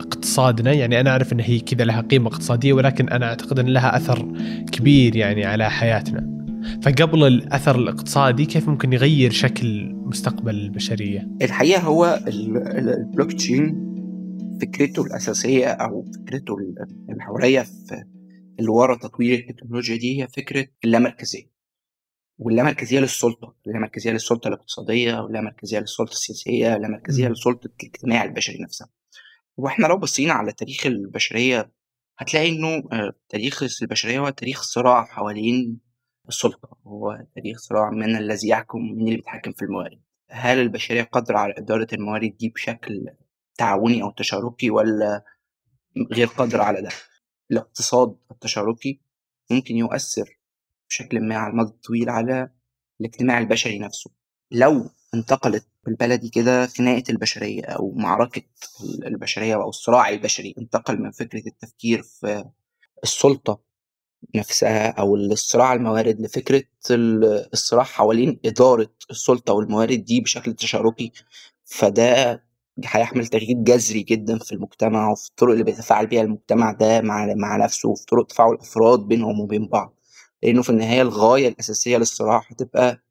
اقتصادنا 0.00 0.72
يعني 0.72 1.00
أنا 1.00 1.10
أعرف 1.10 1.32
إن 1.32 1.40
هي 1.40 1.60
كذا 1.60 1.84
لها 1.84 2.00
قيمة 2.00 2.26
اقتصادية 2.28 2.72
ولكن 2.72 3.08
أنا 3.08 3.26
أعتقد 3.26 3.58
إن 3.58 3.66
لها 3.66 3.96
أثر 3.96 4.28
كبير 4.72 5.16
يعني 5.16 5.44
على 5.44 5.70
حياتنا. 5.70 6.39
فقبل 6.82 7.26
الأثر 7.26 7.76
الاقتصادي 7.76 8.46
كيف 8.46 8.68
ممكن 8.68 8.92
يغير 8.92 9.30
شكل 9.30 9.94
مستقبل 9.94 10.54
البشرية؟ 10.54 11.28
الحقيقة 11.42 11.80
هو 11.80 12.20
البلوك 12.26 13.32
تشين 13.32 13.90
فكرته 14.62 15.02
الأساسية 15.02 15.66
أو 15.66 16.04
فكرته 16.04 16.56
المحوريه 17.08 17.60
في 17.60 18.04
اللي 18.58 18.70
ورا 18.70 18.96
تطوير 18.96 19.46
التكنولوجيا 19.50 19.96
دي 19.96 20.22
هي 20.22 20.28
فكرة 20.28 20.66
اللامركزية 20.84 21.50
واللامركزية 22.38 23.00
للسلطة، 23.00 23.54
اللامركزية 23.66 24.10
للسلطة 24.10 24.48
الاقتصادية 24.48 25.20
واللامركزية 25.20 25.78
للسلطة 25.78 26.10
السياسية، 26.10 26.76
اللامركزيه 26.76 27.28
للسلطه 27.28 27.70
الاجتماع 27.82 28.24
البشري 28.24 28.58
نفسها. 28.62 28.88
وإحنا 29.56 29.86
لو 29.86 29.98
بصينا 29.98 30.32
على 30.32 30.52
تاريخ 30.52 30.86
البشرية 30.86 31.72
هتلاقي 32.18 32.48
إنه 32.48 32.82
تاريخ 33.28 33.62
البشرية 33.82 34.18
هو 34.18 34.28
تاريخ 34.28 34.62
صراع 34.62 35.04
حوالين 35.04 35.89
السلطة 36.30 36.76
هو 36.86 37.24
تاريخ 37.34 37.58
صراع 37.58 37.90
من 37.90 38.16
الذي 38.16 38.48
يحكم 38.48 38.78
من 38.78 39.04
اللي 39.04 39.16
بيتحكم 39.16 39.52
في 39.52 39.62
الموارد. 39.62 40.00
هل 40.30 40.58
البشرية 40.58 41.02
قادرة 41.02 41.38
على 41.38 41.54
إدارة 41.58 41.86
الموارد 41.92 42.36
دي 42.36 42.48
بشكل 42.48 43.08
تعاوني 43.58 44.02
أو 44.02 44.10
تشاركي 44.10 44.70
ولا 44.70 45.24
غير 46.12 46.26
قادرة 46.26 46.62
على 46.62 46.82
ده؟ 46.82 46.90
الاقتصاد 47.50 48.16
التشاركي 48.30 49.00
ممكن 49.50 49.76
يؤثر 49.76 50.38
بشكل 50.88 51.20
ما 51.20 51.36
على 51.36 51.50
المدى 51.50 51.70
الطويل 51.70 52.10
على 52.10 52.50
الاجتماع 53.00 53.38
البشري 53.38 53.78
نفسه. 53.78 54.10
لو 54.50 54.90
انتقلت 55.14 55.68
بالبلدي 55.84 56.28
كده 56.28 56.66
خناقة 56.66 57.02
البشرية 57.10 57.64
أو 57.64 57.92
معركة 57.92 58.42
البشرية 59.06 59.54
أو 59.54 59.68
الصراع 59.68 60.08
البشري 60.08 60.54
انتقل 60.58 61.02
من 61.02 61.10
فكرة 61.10 61.42
التفكير 61.46 62.02
في 62.02 62.44
السلطة 63.04 63.69
نفسها 64.34 64.88
أو 64.90 65.16
الصراع 65.16 65.72
الموارد 65.74 66.20
لفكرة 66.20 66.62
الصراع 66.90 67.84
حوالين 67.84 68.40
إدارة 68.44 68.90
السلطة 69.10 69.52
والموارد 69.52 70.04
دي 70.04 70.20
بشكل 70.20 70.52
تشاركي. 70.54 71.12
فده 71.64 72.42
هيحمل 72.84 73.26
تغيير 73.26 73.56
جذري 73.56 74.02
جدا 74.02 74.38
في 74.38 74.52
المجتمع 74.52 75.10
وفي 75.10 75.28
الطرق 75.28 75.52
اللي 75.52 75.64
بيتفاعل 75.64 76.06
بيها 76.06 76.22
المجتمع 76.22 76.72
ده 76.72 77.00
مع 77.00 77.34
مع 77.34 77.56
نفسه 77.56 77.88
وفي 77.88 78.04
طرق 78.06 78.26
تفاعل 78.26 78.52
الأفراد 78.52 79.00
بينهم 79.00 79.40
وبين 79.40 79.68
بعض. 79.68 79.96
لأنه 80.42 80.62
في 80.62 80.70
النهاية 80.70 81.02
الغاية 81.02 81.48
الأساسية 81.48 81.96
للصراع 81.98 82.42
هتبقى 82.48 83.02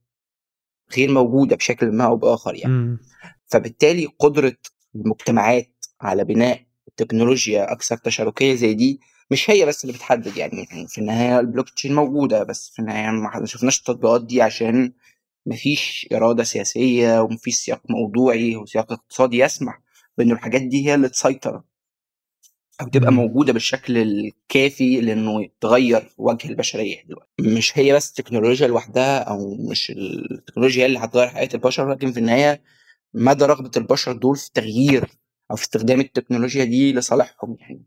غير 0.98 1.12
موجودة 1.12 1.56
بشكل 1.56 1.92
ما 1.92 2.04
أو 2.06 2.18
بآخر 2.18 2.56
يعني. 2.56 2.74
مم. 2.74 3.00
فبالتالي 3.48 4.06
قدرة 4.20 4.56
المجتمعات 4.96 5.86
على 6.02 6.24
بناء 6.24 6.62
تكنولوجيا 6.98 7.72
أكثر 7.72 7.98
تشاركية 7.98 8.56
زي 8.56 8.74
دي 8.74 9.00
مش 9.32 9.50
هي 9.50 9.66
بس 9.66 9.84
اللي 9.84 9.94
بتحدد 9.96 10.38
يعني 10.38 10.68
يعني 10.72 10.88
في 10.88 10.98
النهاية 10.98 11.40
البلوك 11.40 11.70
تشين 11.70 11.96
موجودة 11.96 12.44
بس 12.44 12.70
في 12.70 12.80
النهاية 12.80 13.12
ما 13.12 13.46
شفناش 13.46 13.80
التطبيقات 13.80 14.26
دي 14.26 14.42
عشان 14.42 14.94
مفيش 15.46 16.08
إرادة 16.14 16.44
سياسية 16.44 17.22
ومفيش 17.22 17.56
سياق 17.56 17.82
موضوعي 17.90 18.56
وسياق 18.56 18.92
اقتصادي 18.92 19.38
يسمح 19.38 19.82
بإنه 20.18 20.34
الحاجات 20.34 20.62
دي 20.62 20.86
هي 20.88 20.96
اللي 20.96 21.10
تسيطر 21.10 21.62
أو 22.82 22.88
تبقى 22.88 23.12
مم. 23.12 23.18
موجودة 23.18 23.54
بالشكل 23.54 23.98
الكافي 23.98 25.02
لإنه 25.02 25.50
تغير 25.62 26.10
وجه 26.18 26.50
البشرية 26.50 27.04
دلوقتي 27.06 27.30
مش 27.40 27.78
هي 27.78 27.94
بس 27.94 28.10
التكنولوجيا 28.10 28.68
لوحدها 28.68 29.20
أو 29.20 29.56
مش 29.72 29.92
التكنولوجيا 30.32 30.86
اللي 30.86 31.00
هتغير 31.00 31.28
حياة 31.28 31.50
البشر 31.54 31.92
لكن 31.92 32.12
في 32.12 32.20
النهاية 32.20 32.62
مدى 33.14 33.46
رغبة 33.46 33.72
البشر 33.78 34.12
دول 34.12 34.36
في 34.38 34.50
تغيير 34.54 35.06
أو 35.52 35.56
في 35.56 35.64
استخدام 35.64 36.00
التكنولوجيا 36.00 36.64
دي 36.64 36.94
لصالحهم 36.94 37.58
يعني 37.60 37.86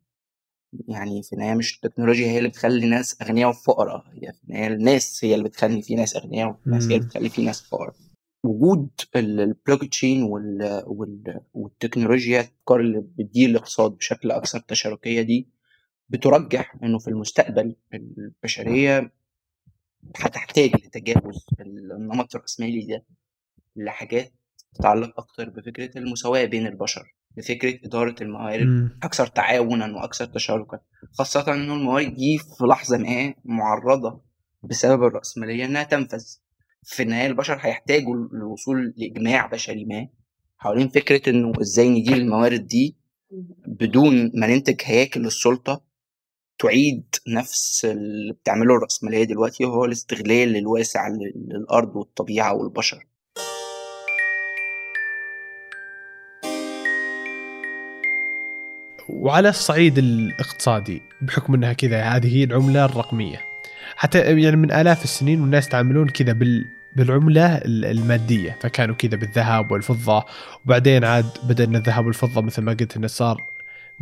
يعني 0.88 1.22
في 1.22 1.32
النهاية 1.32 1.54
مش 1.54 1.74
التكنولوجيا 1.76 2.26
هي 2.26 2.38
اللي 2.38 2.48
بتخلي 2.48 2.86
ناس 2.86 3.22
أغنياء 3.22 3.48
وفقراء 3.50 4.04
هي 4.12 4.32
في 4.32 4.44
النهاية 4.44 4.66
الناس 4.66 5.24
هي 5.24 5.34
اللي 5.34 5.44
بتخلي 5.44 5.82
في 5.82 5.94
ناس 5.94 6.16
أغنياء 6.16 6.48
والناس 6.64 6.82
هي 6.84 6.88
اللي 6.88 6.98
مم. 7.00 7.06
بتخلي 7.06 7.28
في 7.28 7.42
ناس 7.44 7.62
فقراء. 7.62 7.94
وجود 8.44 8.90
ال- 9.16 9.40
البلوك 9.40 9.84
تشين 9.84 10.22
وال... 10.22 10.82
وال... 10.86 11.40
والتكنولوجيا 11.54 12.40
الأفكار 12.40 12.80
اللي 12.80 13.00
بتدير 13.00 13.48
الاقتصاد 13.50 13.90
بشكل 13.90 14.30
أكثر 14.30 14.58
تشاركية 14.60 15.22
دي 15.22 15.48
بترجح 16.08 16.76
إنه 16.82 16.98
في 16.98 17.08
المستقبل 17.08 17.76
البشرية 17.94 19.12
هتحتاج 20.16 20.70
لتجاوز 20.74 21.46
النمط 21.60 22.34
الرأسمالي 22.34 22.86
ده 22.86 23.04
لحاجات 23.76 24.32
تتعلق 24.74 25.20
أكتر 25.20 25.50
بفكرة 25.50 25.98
المساواة 25.98 26.44
بين 26.44 26.66
البشر. 26.66 27.14
بفكرة 27.36 27.78
إدارة 27.86 28.14
الموارد 28.20 28.66
مم. 28.66 28.98
أكثر 29.02 29.26
تعاونا 29.26 29.96
وأكثر 29.96 30.24
تشاركا 30.24 30.78
خاصة 31.12 31.54
إنه 31.54 31.74
الموارد 31.74 32.14
دي 32.14 32.38
في 32.38 32.64
لحظة 32.64 32.98
ما 32.98 33.34
معرضة 33.44 34.20
بسبب 34.62 35.02
الرأسمالية 35.04 35.64
إنها 35.64 35.82
تنفذ 35.82 36.24
في 36.82 37.02
النهاية 37.02 37.26
البشر 37.26 37.58
هيحتاجوا 37.60 38.16
للوصول 38.32 38.94
لإجماع 38.96 39.46
بشري 39.46 39.84
ما 39.84 40.08
حوالين 40.58 40.88
فكرة 40.88 41.30
إنه 41.30 41.52
إزاي 41.60 41.88
ندير 41.88 42.16
الموارد 42.16 42.66
دي 42.66 42.96
بدون 43.66 44.30
ما 44.34 44.46
ننتج 44.46 44.80
هياكل 44.84 45.20
للسلطة 45.20 45.82
تعيد 46.58 47.04
نفس 47.28 47.84
اللي 47.84 48.32
بتعمله 48.32 48.74
الرأسمالية 48.76 49.24
دلوقتي 49.24 49.64
وهو 49.64 49.84
الاستغلال 49.84 50.56
الواسع 50.56 51.08
لل- 51.08 51.32
للأرض 51.48 51.96
والطبيعة 51.96 52.54
والبشر 52.54 53.06
وعلى 59.08 59.48
الصعيد 59.48 59.98
الاقتصادي 59.98 61.02
بحكم 61.20 61.54
إنها 61.54 61.72
كذا 61.72 62.02
هذه 62.02 62.36
هي 62.36 62.44
العملة 62.44 62.84
الرقمية. 62.84 63.40
حتى 63.96 64.18
يعني 64.18 64.56
من 64.56 64.72
آلاف 64.72 65.04
السنين 65.04 65.40
والناس 65.40 65.66
يتعاملون 65.66 66.08
كذا 66.08 66.32
بال 66.32 66.64
بالعملة 66.96 67.46
ال- 67.56 67.84
المادية. 67.84 68.56
فكانوا 68.60 68.94
كذا 68.94 69.16
بالذهب 69.16 69.70
والفضة 69.70 70.24
وبعدين 70.66 71.04
عاد 71.04 71.26
ان 71.60 71.76
الذهب 71.76 72.06
والفضة 72.06 72.40
مثل 72.40 72.62
ما 72.62 72.72
قلت 72.72 72.96
إنه 72.96 73.06
صار 73.06 73.42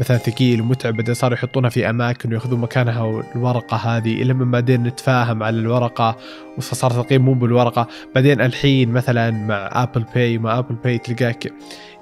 مثلا 0.00 0.16
ثقيل 0.18 0.60
ومتعب 0.60 0.94
بعدين 0.96 1.14
صاروا 1.14 1.36
يحطونها 1.36 1.70
في 1.70 1.90
أماكن 1.90 2.30
ويأخذون 2.32 2.60
مكانها 2.60 3.22
الورقه 3.36 3.76
هذه 3.76 4.22
إلى 4.22 4.34
من 4.34 4.50
بعدين 4.50 4.82
نتفاهم 4.82 5.42
على 5.42 5.56
الورقة 5.58 6.16
وصار 6.58 6.90
تقييم 6.90 7.24
مو 7.24 7.34
بالورقة. 7.34 7.86
بعدين 8.14 8.40
الحين 8.40 8.88
مثلا 8.90 9.30
مع 9.30 9.70
Apple 9.82 10.04
Pay 10.14 10.38
مع 10.38 10.58
Apple 10.58 10.74
Pay 10.74 10.98
تلقاك 10.98 11.52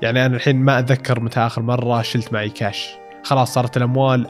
يعني 0.02 0.26
أنا 0.26 0.36
الحين 0.36 0.56
ما 0.56 0.78
أتذكر 0.78 1.20
متى 1.20 1.40
آخر 1.40 1.62
مرة 1.62 2.02
شلت 2.02 2.32
معي 2.32 2.48
كاش 2.48 2.88
خلاص 3.22 3.54
صارت 3.54 3.76
الأموال 3.76 4.26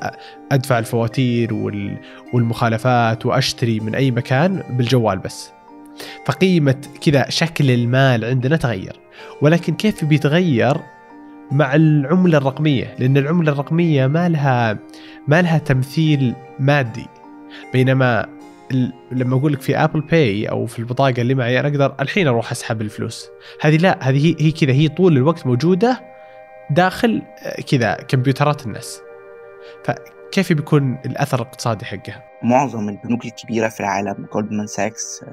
أدفع 0.53 0.79
الفواتير 0.79 1.55
وال- 1.55 1.99
والمخالفات 2.35 3.27
وأشتري 3.27 3.81
من 3.81 3.95
أي 3.95 4.11
مكان 4.11 4.63
بالجوال 4.71 5.19
بس. 5.19 5.51
فقيمة 6.27 6.77
كذا 7.01 7.27
شكل 7.29 7.71
المال 7.71 8.25
عندنا 8.25 8.57
تغير. 8.57 8.97
ولكن 9.43 9.75
كيف 9.75 10.05
بيتغير؟ 10.05 10.77
مع 11.51 11.75
العملة 11.75 12.39
الرقمية 12.39 12.95
لأن 12.99 13.17
العملة 13.17 13.53
الرقمية 13.53 14.07
ما 14.07 14.29
لها 14.29 14.79
ما 15.29 15.43
لها 15.43 15.59
تمثيل 15.59 16.35
مادي. 16.59 17.07
بينما 17.73 18.27
لما 19.13 19.37
أقول 19.37 19.53
لك 19.53 19.61
في 19.61 19.77
Apple 19.77 20.01
Pay 20.01 20.47
أو 20.47 20.67
في 20.67 20.79
البطاقة 20.79 21.23
اللي 21.23 21.35
معي 21.35 21.61
أنا 21.61 21.69
أقدر 21.69 21.95
الحين 22.01 22.29
أروح 22.29 22.51
أسحب 22.51 22.81
الفلوس. 22.81 23.29
هذه 23.61 23.77
لا 23.77 23.99
هذه 24.09 24.37
هي, 24.41 24.51
كذا 24.51 24.73
هي 24.73 24.89
طول 24.89 25.17
الوقت 25.17 25.47
موجودة 25.47 26.01
داخل 26.71 27.23
آه، 27.43 27.61
كذا 27.61 27.95
كمبيوترات 27.95 28.67
الناس. 28.67 29.01
فكيف 29.85 30.53
بيكون 30.53 30.99
الأثر 31.07 31.43
الاقتصادي 31.43 31.85
حقها؟ 31.85 32.25
معظم 32.43 32.89
البنوك 32.89 33.25
الكبيرة 33.25 33.69
في 33.69 33.81
العالم 33.81 34.27
Goldman 34.33 34.67
Sachs 34.67 35.25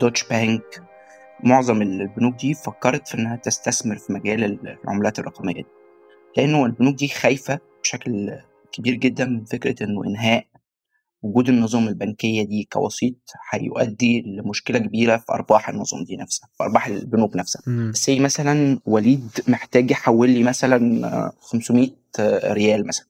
Deutsche 0.00 0.24
Bank 0.24 0.82
معظم 1.42 1.82
البنوك 1.82 2.34
دي 2.34 2.54
فكرت 2.54 3.08
في 3.08 3.14
إنها 3.18 3.36
تستثمر 3.36 3.96
في 3.98 4.12
مجال 4.12 4.58
العملات 4.84 5.18
الرقمية 5.18 5.54
دي. 5.54 5.66
لأنه 6.36 6.64
البنوك 6.66 6.94
دي 6.94 7.08
خايفة 7.08 7.58
بشكل 7.82 8.38
كبير 8.72 8.94
جدا 8.94 9.24
من 9.24 9.44
فكرة 9.44 9.84
إنه 9.84 10.04
إنهاء 10.04 10.46
وجود 11.22 11.48
النظم 11.48 11.88
البنكية 11.88 12.42
دي 12.46 12.68
كوسيط 12.72 13.14
هيؤدي 13.50 14.22
لمشكلة 14.22 14.78
كبيرة 14.78 15.16
في 15.16 15.24
أرباح 15.32 15.68
النظم 15.68 16.04
دي 16.04 16.16
نفسها 16.16 16.48
في 16.58 16.64
أرباح 16.64 16.86
البنوك 16.86 17.36
نفسها. 17.36 17.62
say 17.92 18.20
مثلا 18.20 18.80
وليد 18.86 19.28
محتاج 19.48 19.90
يحول 19.90 20.30
لي 20.30 20.42
مثلا 20.42 21.06
آه، 21.06 21.32
500 21.40 21.88
ريال 22.44 22.86
مثلا 22.86 23.06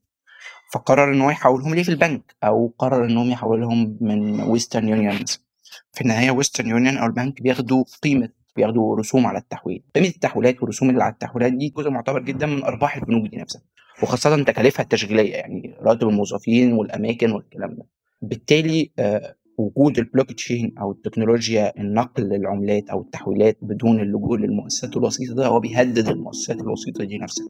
فقرر 0.72 1.12
إن 1.12 1.20
هو 1.20 1.30
يحولهم 1.30 1.74
لي 1.74 1.84
في 1.84 1.88
البنك 1.90 2.34
أو 2.44 2.74
قرر 2.78 3.04
إنهم 3.04 3.30
يحولهم 3.30 3.96
من 4.00 4.40
Western 4.40 4.88
Union 4.88 5.22
مثلا. 5.22 5.43
في 5.92 6.00
النهاية 6.00 6.30
Western 6.30 6.68
Union 6.68 6.96
أو 6.98 7.06
البنك 7.06 7.42
بياخدوا 7.42 7.84
قيمة 8.02 8.28
بياخدوا 8.56 8.96
رسوم 8.96 9.26
على 9.26 9.38
التحويل. 9.38 9.82
قيمة 9.94 10.06
التحويلات 10.06 10.60
والرسوم 10.60 10.90
اللي 10.90 11.04
على 11.04 11.12
التحويلات 11.12 11.52
دي 11.52 11.68
جزء 11.76 11.90
معتبر 11.90 12.22
جدا 12.22 12.46
من 12.46 12.62
أرباح 12.62 12.96
البنوك 12.96 13.30
دي 13.30 13.36
نفسها 13.36 13.62
وخاصة 14.02 14.42
تكاليفها 14.42 14.82
التشغيلية 14.82 15.32
يعني 15.32 15.74
راتب 15.80 16.08
الموظفين 16.08 16.72
والأماكن 16.72 17.30
والكلام 17.30 17.74
ده. 17.74 17.86
بالتالي 18.22 18.90
آه، 18.98 19.34
وجود 19.58 19.98
البلوك 19.98 20.32
تشين 20.32 20.74
أو 20.80 20.92
التكنولوجيا 20.92 21.80
النقل 21.80 22.22
للعملات 22.22 22.88
أو 22.90 23.00
التحويلات 23.00 23.58
بدون 23.62 24.00
اللجوء 24.00 24.38
للمؤسسات 24.38 24.96
الوسيطة 24.96 25.34
ده 25.34 25.46
هو 25.46 25.60
بيهدد 25.60 26.08
المؤسسات 26.08 26.60
الوسيطة 26.60 27.04
دي 27.04 27.18
نفسها. 27.18 27.48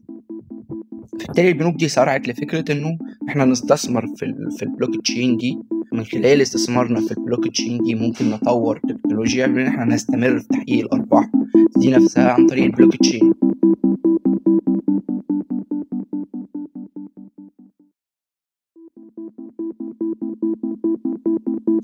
بالتالي 1.17 1.49
البنوك 1.49 1.75
دي 1.75 1.87
سارعت 1.87 2.27
لفكرة 2.27 2.71
إنه 2.71 2.97
إحنا 3.29 3.45
نستثمر 3.45 4.07
في 4.15 4.33
في 4.57 4.63
البلوك 4.63 5.01
تشين 5.03 5.37
دي 5.37 5.57
من 5.95 6.03
خلال 6.03 6.41
استثمارنا 6.41 7.01
في 7.01 7.11
البلوك 7.11 7.47
تشين 7.47 7.83
دي 7.83 7.95
ممكن 7.95 8.29
نطور 8.29 8.79
تكنولوجيا 8.89 9.47
بان 9.47 9.67
إحنا 9.67 9.85
نستمر 9.85 10.39
في 10.39 10.47
تحقيق 10.47 10.85
الأرباح 10.85 11.29
دي 11.77 11.91
نفسها 11.91 12.31
عن 12.31 12.47
طريق 12.47 12.63
ال 12.63 12.95
blockchain. 12.95 13.33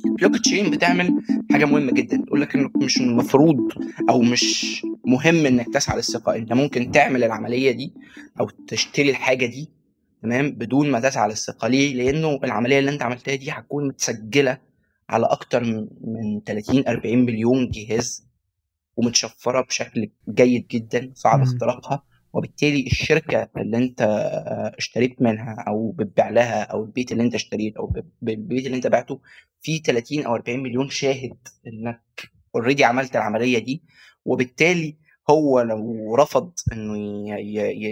ال 0.06 0.38
blockchain 0.38 0.72
بتعمل 0.72 1.22
حاجة 1.52 1.66
مهمة 1.66 1.92
جدا. 1.92 2.18
تقول 2.18 2.42
لك 2.42 2.56
إنه 2.56 2.70
مش 2.76 3.02
المفروض 3.02 3.72
أو 4.10 4.22
مش 4.22 4.82
مهم 5.06 5.46
إنك 5.46 5.74
تسعى 5.74 5.98
للثقة. 5.98 6.36
أنت 6.36 6.54
ممكن 6.54 6.92
تعمل 6.92 7.24
العملية 7.24 7.72
دي 7.72 7.94
أو 8.40 8.50
تشتري 8.68 9.10
الحاجة 9.10 9.46
دي 9.46 9.70
تمام؟ 10.22 10.52
بدون 10.52 10.92
ما 10.92 11.00
تسعى 11.00 11.30
للثقه 11.30 11.68
ليه؟ 11.68 11.94
لأنه 11.94 12.40
العملية 12.44 12.80
اللي 12.80 12.92
أنت 12.92 13.02
عملتها 13.02 13.36
دي 13.36 13.52
هتكون 13.52 13.88
متسجلة 13.88 14.58
على 15.10 15.26
أكتر 15.26 15.64
من 15.64 15.88
من 16.02 16.42
30 16.46 16.88
40 16.88 17.18
مليون 17.26 17.70
جهاز 17.70 18.28
ومتشفرة 18.98 19.62
بشكل 19.62 20.10
جيد 20.30 20.68
جدا 20.68 21.12
صعب. 21.16 21.42
اختراقها. 21.42 22.04
وبالتالي 22.34 22.88
الشركة 22.88 23.50
اللي 23.58 23.78
أنت 23.78 24.02
آه، 24.02 24.76
اشتريت 24.78 25.22
منها 25.22 25.66
أو 25.68 25.92
بتبيع 25.92 26.30
لها 26.30 26.64
أو 26.64 26.84
البيت 26.84 27.12
اللي 27.12 27.24
أنت 27.24 27.36
اشتريته 27.36 27.80
أو 27.80 27.94
البيت 28.24 28.66
اللي 28.66 28.78
أنت 28.78 28.88
بعته 28.88 29.20
فيه 29.62 29.82
30 29.82 30.26
أو 30.26 30.36
40 30.36 30.60
مليون 30.60 30.90
شاهد 30.90 31.38
إنك 31.68 32.02
اوريدي 32.56 32.84
عملت 32.84 33.16
العملية 33.16 33.60
دي. 33.60 33.84
وبالتالي 34.26 34.98
هو 35.30 35.62
لو 35.62 36.16
رفض 36.16 36.52
إنه 36.74 36.98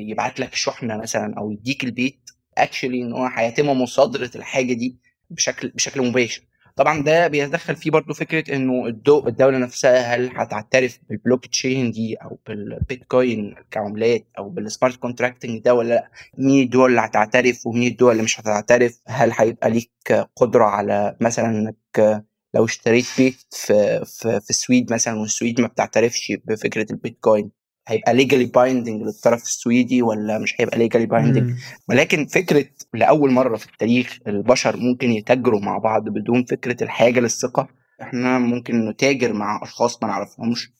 يبعت 0.09 0.39
لك 0.39 0.55
شحنة 0.55 0.97
مثلا 0.97 1.33
أو 1.37 1.51
يديك 1.51 1.83
البيت 1.83 2.29
actually 2.57 3.01
إن 3.01 3.13
هو 3.13 3.25
هيتم 3.25 3.69
مصادرة 3.81 4.31
الحاجة 4.35 4.73
دي 4.73 4.97
بشكل 5.29 5.69
بشكل 5.69 6.01
مباشر. 6.01 6.41
طبعا 6.75 7.03
ده 7.03 7.27
بيتدخل 7.27 7.75
فيه 7.75 7.91
برضو 7.91 8.13
فكرة 8.13 8.55
إنه 8.55 8.87
الدولة 8.87 9.57
نفسها 9.57 10.15
هل 10.15 10.29
هتعترف 10.35 10.99
بالبلوك 11.09 11.45
تشين 11.45 11.91
دي 11.91 12.15
أو 12.15 12.39
بالبيتكوين 12.47 13.55
كعملات 13.71 14.27
أو 14.37 14.49
بال 14.49 14.62
smart 14.62 14.95
contracting 14.95 15.59
ده 15.61 15.73
ولا 15.73 15.89
لأ؟ 15.89 16.09
مين 16.37 16.63
الدول 16.63 16.89
اللي 16.89 17.01
هتعترف 17.01 17.67
ومين 17.67 17.91
الدول 17.91 18.11
اللي 18.11 18.23
مش 18.23 18.39
هتعترف؟ 18.39 19.01
هل 19.07 19.31
هيبقى 19.37 19.69
ليك 19.69 19.91
قدرة 20.35 20.63
على 20.65 21.17
مثلا 21.21 21.45
إنك 21.49 22.25
لو 22.55 22.65
اشتريت 22.65 23.05
بيت 23.17 23.35
في 23.51 24.05
في, 24.05 24.39
في 24.41 24.49
السويد 24.49 24.93
مثلا 24.93 25.19
والسويد 25.19 25.61
ما 25.61 25.67
بتعترفش 25.67 26.33
بفكرة 26.45 26.85
البيتكوين 26.91 27.51
هيبقى 27.87 28.13
legally 28.13 28.45
binding 28.45 29.01
للطرف 29.01 29.43
السويدي 29.43 30.01
ولا 30.01 30.39
مش 30.39 30.55
هيبقى 30.59 30.77
legally 30.77 31.05
binding 31.05 31.53
ولكن 31.89 32.25
فكرة 32.25 32.65
لأول 32.93 33.31
مرة 33.31 33.57
في 33.57 33.65
التاريخ 33.65 34.19
البشر 34.27 34.77
ممكن 34.77 35.11
يتاجروا 35.11 35.59
مع 35.59 35.77
بعض 35.77 36.09
بدون 36.09 36.45
فكرة 36.45 36.83
الحاجة 36.83 37.19
للثقة 37.19 37.67
إحنا 38.01 38.39
ممكن 38.39 38.89
نتاجر 38.89 39.33
مع 39.33 39.59
أشخاص 39.63 40.03
ما 40.03 40.07
نعرفهمش. 40.09 40.71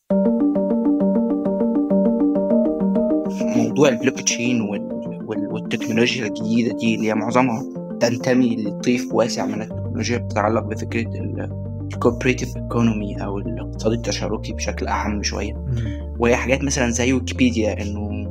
موضوع 3.58 3.90
البلوك 3.90 4.22
تشين 4.22 4.62
والتكنولوجيا 5.28 6.26
الجديدة 6.28 6.78
دي 6.78 6.96
اللي 6.96 7.08
هي 7.08 7.16
معظمها 7.16 7.64
تنتمي 8.02 8.56
لطيف 8.56 9.14
واسع 9.14 9.46
من 9.46 9.62
التكنولوجيا 9.62 9.89
بتتعلق 10.18 10.64
بفكرة 10.64 11.10
ال 11.94 11.99
cooperative 11.99 12.58
economy 12.58 13.24
أو 13.24 13.38
الاقتصاد 13.38 13.92
التشاركي 13.92 14.54
بشكل 14.54 14.88
اعم 14.88 15.24
شوية. 15.24 15.66
وهي 16.20 16.36
حاجات 16.36 16.64
مثلا 16.64 16.90
زي 16.90 17.14
ويكيبيديا 17.14 17.82
إنه 17.82 18.30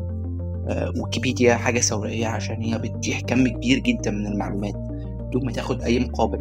آه، 0.69 0.93
ويكيبيديا 0.97 1.55
حاجة 1.55 1.81
ثورية 1.81 2.27
عشان 2.27 2.63
هي 2.63 2.79
بتتيح 2.79 3.21
كم 3.21 3.49
كبير 3.49 3.79
جدا 3.79 4.11
من 4.11 4.27
المعلومات 4.27 4.75
بدون 5.21 5.45
ما 5.45 5.53
تاخد 5.53 5.83
أي 5.83 6.01
مقابل. 6.01 6.41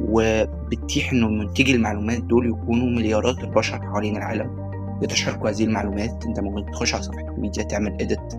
وبتتيح 0.00 1.12
إنه 1.12 1.28
منتجي 1.28 1.74
المعلومات 1.74 2.22
دول 2.22 2.48
يكونوا 2.48 2.86
مليارات 2.86 3.38
البشر 3.44 3.80
حوالين 3.82 4.16
العالم 4.16 4.70
يتشاركوا 5.02 5.50
هذه 5.50 5.64
المعلومات. 5.64 6.24
أنت 6.26 6.40
ممكن 6.40 6.70
تخش 6.70 6.94
على 6.94 7.02
صفحة 7.02 7.24
ويكيبيديا 7.24 7.62
تعمل 7.62 7.92
edit 8.00 8.32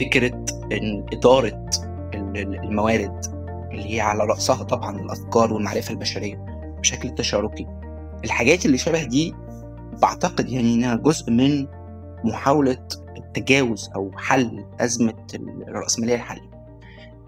فكرة 0.00 0.44
إن 0.72 1.06
إدارة 1.12 1.70
الموارد. 2.36 3.35
اللي 3.70 3.94
هي 3.94 4.00
على 4.00 4.24
رأسها 4.24 4.62
طبعا 4.62 5.00
الأفكار 5.00 5.52
والمعرفة 5.52 5.90
البشرية 5.92 6.36
بشكل 6.80 7.14
تشاركي. 7.14 7.66
الحاجات 8.24 8.66
اللي 8.66 8.78
شبه 8.78 9.02
دي 9.04 9.34
بعتقد 10.02 10.48
يعني 10.48 10.74
إنها 10.74 10.94
جزء 10.94 11.30
من 11.30 11.66
محاولة 12.24 12.88
التجاوز 13.16 13.90
أو 13.94 14.12
حل 14.16 14.64
أزمة 14.80 15.26
الرأسمالية 15.68 16.14
الحالية. 16.14 16.50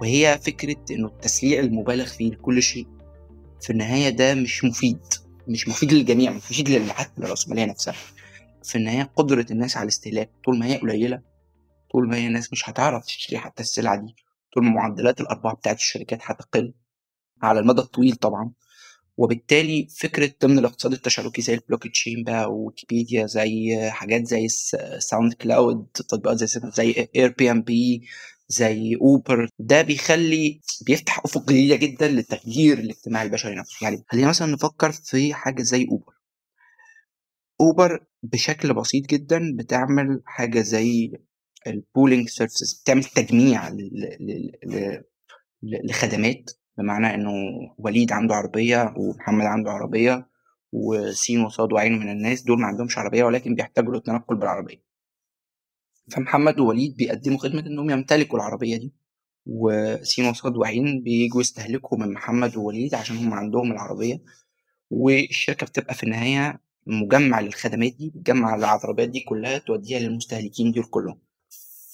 وهي 0.01 0.39
فكرة 0.43 0.77
إنه 0.91 1.07
التسليع 1.09 1.61
المبالغ 1.61 2.07
فيه 2.07 2.31
لكل 2.31 2.63
شيء 2.63 2.87
في 3.61 3.71
النهاية 3.71 4.09
ده 4.09 4.35
مش 4.35 4.65
مفيد 4.65 4.99
مش 5.49 5.69
مفيد 5.69 5.93
للجميع 5.93 6.31
مش 6.31 6.37
مفيد 6.51 6.89
حتى 6.91 7.11
للرأسمالية 7.21 7.65
نفسها. 7.65 7.95
في 8.65 8.79
النهاية 8.79 9.11
قدرة 9.17 9.47
الناس 9.51 9.77
على 9.77 9.83
الاستهلاك 9.83 10.31
طول 10.45 10.59
ما 10.59 10.67
هي 10.67 10.77
قليلة 10.77 11.21
طول 11.93 12.09
ما 12.09 12.17
هي 12.17 12.27
الناس 12.27 12.53
مش 12.53 12.69
هتعرف 12.71 13.05
تشتري 13.05 13.39
حتى 13.39 13.63
السلعة 13.63 13.97
دي. 13.97 14.15
طول 14.55 14.65
ما 14.65 14.71
معدلات 14.71 15.21
الأرباح 15.21 15.55
بتاعت 15.55 15.77
الشركات 15.77 16.19
هتقل 16.23 16.75
على 17.43 17.61
المدى 17.61 17.81
الطويل 17.81 18.17
طبعا. 18.17 18.53
وبالتالي 19.17 19.89
فكرة 19.99 20.33
ضمن 20.43 20.59
الاقتصاد 20.59 20.93
التشاركي 20.93 21.43
زي 21.43 21.55
البلوك 21.55 21.87
تشين 21.89 22.25
بقى 22.25 22.53
ويكيبيديا 22.55 23.27
زي 23.27 23.77
حاجات 23.91 24.27
زي 24.27 24.45
ال 24.75 25.33
SoundCloud 25.33 25.87
تطبيقات 25.95 26.37
زي 26.39 26.61
زي 26.75 27.09
Airbnb 27.17 28.03
زي 28.49 28.97
Uber 28.97 29.49
ده 29.59 29.83
بيخلي 29.83 30.61
بيفتح 30.87 31.19
أفق 31.25 31.43
جديدة 31.49 31.77
جدا 31.77 32.09
للتغيير 32.09 32.79
الاجتماعي 32.79 33.27
البشري 33.27 33.55
نفسه. 33.55 33.77
يعني 33.83 34.05
خلينا 34.09 34.29
مثلا 34.29 34.53
نفكر 34.53 34.93
في 34.93 35.35
حاجة 35.35 35.63
زي 35.63 35.87
Uber 35.91 36.15
اوبر 37.61 38.05
بشكل 38.23 38.75
بسيط 38.75 39.07
جدا 39.07 39.57
بتعمل 39.57 40.23
حاجة 40.25 40.61
زي 40.61 41.13
ال 41.67 41.75
pooling 41.75 42.29
services 42.29 42.81
بتعمل 42.83 43.05
تجميع 43.05 43.69
لخدمات 45.63 46.51
بمعنى 46.79 47.15
إنه 47.15 47.31
وليد 47.79 48.13
عنده 48.13 48.35
عربية 48.35 48.95
ومحمد 48.97 49.45
عنده 49.45 49.71
عربية 49.71 50.29
وسين 50.73 51.41
وصاد 51.41 51.73
وعين 51.73 51.99
من 51.99 52.09
الناس 52.09 52.43
دول 52.43 52.61
ما 52.61 52.67
عندهمش 52.67 52.99
عربية 52.99 53.25
ولكن 53.25 53.55
بيحتاجوا 53.55 53.95
للتنقل 53.95 54.37
بالعربية. 54.37 54.83
فمحمد 56.11 56.61
ووليد 56.61 56.97
بيقدموا 56.97 57.39
خدمة 57.39 57.61
إنهم 57.67 57.91
يمتلكوا 57.91 58.39
العربية 58.39 58.77
دي 58.77 58.93
وسين 59.47 60.25
وصاد 60.25 60.57
وعين 60.57 61.03
بيجوا 61.03 61.41
يستهلكوا 61.41 61.99
من 61.99 62.13
محمد 62.13 62.57
ووليد 62.57 62.95
عشان 62.95 63.17
هم 63.17 63.35
عندهم 63.35 63.73
العربية. 63.73 64.23
والشركة 64.91 65.67
بتبقى 65.67 65.95
في 65.95 66.03
النهاية 66.03 66.61
مجمع 66.87 67.41
للخدمات 67.41 67.93
دي 67.93 68.11
بتجمع 68.15 68.55
العربيات 68.55 69.09
دي 69.09 69.21
كلها 69.21 69.59
توديها 69.59 69.99
للمستهلكين 69.99 70.73
دول 70.73 70.85
كلهم. 70.85 71.21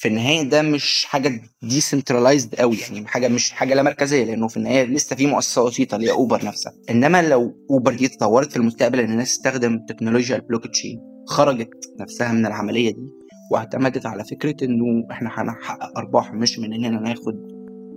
في 0.04 0.10
النهاية 0.10 0.42
ده 0.42 0.62
مش 0.62 1.04
حاجة 1.04 1.40
decentralized 1.62 2.54
قوي 2.54 2.76
يعني 2.76 3.06
حاجة 3.06 3.28
مش 3.28 3.50
حاجة 3.50 3.74
لا 3.74 3.82
مركزية 3.82 4.24
لأنه 4.24 4.48
في 4.48 4.56
النهاية 4.56 4.84
لسه 4.84 5.16
في 5.16 5.26
مؤسسه 5.26 5.62
وسيطه 5.62 5.94
اللي 5.96 6.06
هي 6.06 6.10
اوبر 6.12 6.44
نفسها. 6.44 6.72
إنما 6.90 7.22
لو 7.28 7.54
اوبر 7.70 7.94
دي 7.94 8.08
تطورت 8.08 8.50
في 8.50 8.56
المستقبل 8.56 9.00
إن 9.00 9.10
الناس 9.10 9.28
تستخدم 9.38 9.78
تكنولوجيا 9.88 10.36
البلوك 10.36 10.66
تشين 10.66 11.00
خرجت 11.26 11.74
نفسها 12.00 12.32
من 12.32 12.46
العملية 12.46 12.90
دي 12.90 13.08
واعتمدت 13.52 14.06
على 14.06 14.24
فكرة 14.24 14.64
إنه 14.64 15.06
إحنا 15.10 15.30
هنحقق 15.32 15.98
أرباح 15.98 16.32
مش 16.32 16.58
من 16.58 16.72
إننا 16.72 17.00
ناخد 17.00 17.34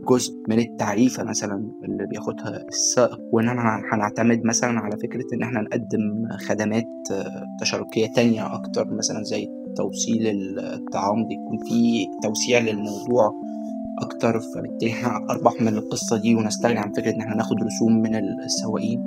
جزء 0.10 0.34
من 0.50 0.60
التعريفة 0.60 1.24
مثلا 1.24 1.56
اللي 1.86 2.08
بياخدها 2.12 2.66
السائق 2.68 3.20
وان 3.34 3.48
إحنا 3.48 3.82
هنعتمد 3.94 4.44
مثلا 4.46 4.80
على 4.80 4.98
فكرة 4.98 5.26
إن 5.34 5.44
إحنا 5.44 5.62
نقدم 5.62 6.28
خدمات 6.48 6.86
تشاركية 7.62 8.08
تانية 8.16 8.54
أكتر 8.56 8.88
مثلا 8.94 9.24
زي 9.24 9.48
توصيل 9.78 10.28
الطعام 10.60 11.28
دي 11.28 11.34
يكون 11.34 11.58
في 11.58 12.08
توسيع 12.24 12.60
للموضوع 12.60 13.34
أكتر 14.00 14.40
فبالتالي 14.40 14.92
إحنا 14.92 15.26
اربح 15.30 15.62
من 15.62 15.68
القصة 15.68 16.18
دي 16.18 16.36
ونستغني 16.36 16.80
عن 16.80 16.92
فكرة 16.92 17.12
إن 17.12 17.22
إحنا 17.22 17.36
ناخد 17.36 17.64
رسوم 17.64 18.02
من 18.02 18.16
السواقين. 18.16 19.04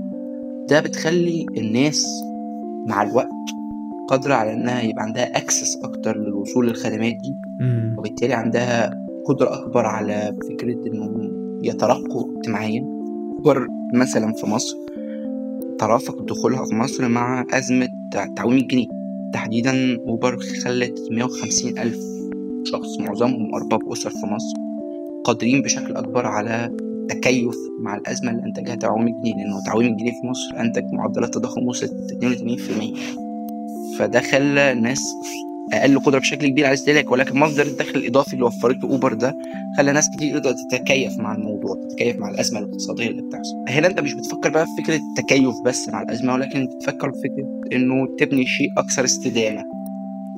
ده 0.69 0.81
بتخلي 0.81 1.47
الناس 1.59 2.07
مع 2.87 3.03
الوقت 3.03 3.29
قادرة 4.09 4.35
على 4.35 4.53
إنها 4.53 4.83
يبقى 4.83 5.03
عندها 5.03 5.37
اكسس 5.37 5.77
أكتر 5.85 6.17
للوصول 6.17 6.67
للخدمات 6.69 7.15
دي. 7.15 7.35
وبالتالي 7.99 8.35
عندها 8.35 8.91
قدرة 9.27 9.55
أكبر 9.55 9.87
على 9.87 10.37
فكرة 10.49 10.87
إنهم 10.87 11.31
يترقوا 11.65 12.37
اجتماعيا. 12.37 12.87
أكبر 13.39 13.69
مثلا 13.95 14.33
في 14.33 14.47
مصر 14.47 14.77
ترافق 15.79 16.23
دخولها 16.23 16.65
في 16.65 16.75
مصر 16.75 17.09
مع 17.09 17.45
أزمة 17.53 17.89
تعويم 18.37 18.59
الجنيه. 18.59 19.00
تحديدا 19.33 19.99
أوبر 20.07 20.39
خلت 20.65 21.09
150 21.11 21.79
ألف 21.79 21.99
شخص 22.65 22.99
معظمهم 22.99 23.55
أرباب 23.55 23.93
أسر 23.93 24.11
في 24.11 24.27
مصر 24.27 24.55
قادرين 25.25 25.63
بشكل 25.63 25.97
أكبر 25.97 26.27
على 26.27 26.71
التكيف 27.11 27.55
مع 27.81 27.97
الأزمة 27.97 28.31
اللي 28.31 28.43
أنتجها 28.43 28.75
تعويم 28.75 29.07
الجنيه 29.07 29.35
لأنه 29.35 29.65
تعويم 29.67 29.93
الجنيه 29.93 30.11
في 30.11 30.27
مصر 30.27 30.61
أنتج 30.61 30.85
معدلات 30.93 31.35
تضخم 31.35 31.67
وصلت 31.67 31.93
82% 33.97 33.99
فده 33.99 34.21
خلى 34.21 34.73
الناس 34.73 35.15
أقل 35.73 35.99
قدرة 35.99 36.19
بشكل 36.19 36.47
كبير 36.49 36.65
على 36.65 36.75
الاستهلاك 36.75 37.11
ولكن 37.11 37.39
مصدر 37.39 37.67
الدخل 37.67 37.99
الإضافي 37.99 38.33
اللي 38.33 38.45
وفرته 38.45 38.89
أوبر 38.89 39.13
ده 39.13 39.35
خلى 39.77 39.93
ناس 39.93 40.11
كتير 40.17 40.39
تقدر 40.39 40.55
تتكيف 40.71 41.19
مع 41.19 41.35
الموضوع 41.35 41.77
تتكيف 41.89 42.17
مع 42.17 42.31
الأزمة 42.31 42.59
الاقتصادية 42.61 43.07
اللي 43.09 43.23
بتحصل. 43.23 43.55
هنا 43.69 43.87
أنت 43.87 44.01
مش 44.01 44.15
بتفكر 44.15 44.51
بقى 44.51 44.67
في 44.67 44.83
فكرة 44.83 45.01
التكيف 45.19 45.55
بس 45.65 45.89
مع 45.89 46.03
الأزمة 46.03 46.35
ولكن 46.35 46.67
بتفكر 46.67 47.13
في 47.13 47.19
فكرة 47.19 47.77
إنه 47.77 48.07
تبني 48.19 48.47
شيء 48.47 48.69
أكثر 48.79 49.05
استدامة. 49.05 49.63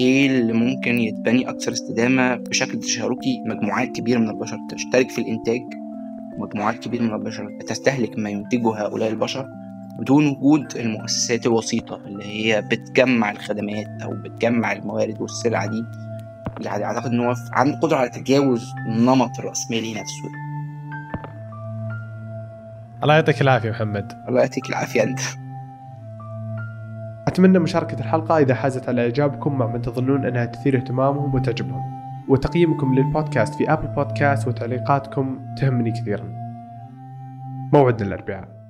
إيه 0.01 0.27
اللي 0.27 0.53
ممكن 0.53 0.99
يتبني 0.99 1.49
أكثر 1.49 1.73
استدامة 1.73 2.35
بشكل 2.37 2.79
تشاركي؟ 2.79 3.42
مجموعات 3.47 3.88
كبيرة 3.88 4.18
من 4.18 4.29
البشر 4.31 4.59
تشترك 4.71 5.11
في 5.11 5.18
الإنتاج 5.21 5.61
مجموعات 6.38 6.79
كبيرة 6.79 7.03
من 7.03 7.14
البشر 7.14 7.49
تستهلك 7.68 8.18
ما 8.18 8.31
ينتجه 8.31 8.68
هؤلاء 8.75 9.11
البشر. 9.11 9.47
بدون 9.98 10.26
وجود 10.26 10.76
المؤسسات 10.76 11.46
الوسيطة 11.46 11.96
اللي 12.07 12.24
هي 12.24 12.62
بتجمع 12.62 13.31
الخدمات 13.31 14.02
أو 14.02 14.11
بتجمع 14.11 14.72
الموارد 14.72 15.20
والسلع 15.20 15.66
دي 15.66 15.85
يعني 16.61 16.85
أعتقد 16.85 17.11
إن 17.11 17.20
هو 17.20 17.35
عنده 17.52 17.78
قدرة 17.78 17.96
على 17.96 18.09
تجاوز 18.09 18.72
النمط 18.87 19.38
الرأسمالي 19.38 19.94
نفسه. 19.94 20.28
الله 23.02 23.14
يعطيك 23.14 23.42
العافية 23.42 23.70
محمد. 23.70 24.12
الله 24.28 24.40
يعطيك 24.40 24.68
العافية 24.68 25.02
أنت. 25.02 25.20
أتمنى 27.28 27.59
مشاركة 27.59 28.00
الحلقة 28.00 28.38
إذا 28.38 28.55
حازت 28.55 28.88
على 28.88 29.02
إعجابكم 29.02 29.59
مع 29.59 29.66
من 29.66 29.83
تظنون 29.83 30.24
أنها 30.24 30.44
تثير 30.44 30.76
اهتمامهم 30.76 31.35
وتعجبهم. 31.35 32.02
وتقييمكم 32.28 32.94
للبودكاست 32.94 33.55
في 33.55 33.72
أبل 33.72 33.87
بودكاست 33.87 34.48
وتعليقاتكم 34.48 35.55
تهمني 35.57 35.90
كثيرا. 35.90 36.24
موعدنا 37.72 38.09
الأربعاء. 38.09 38.62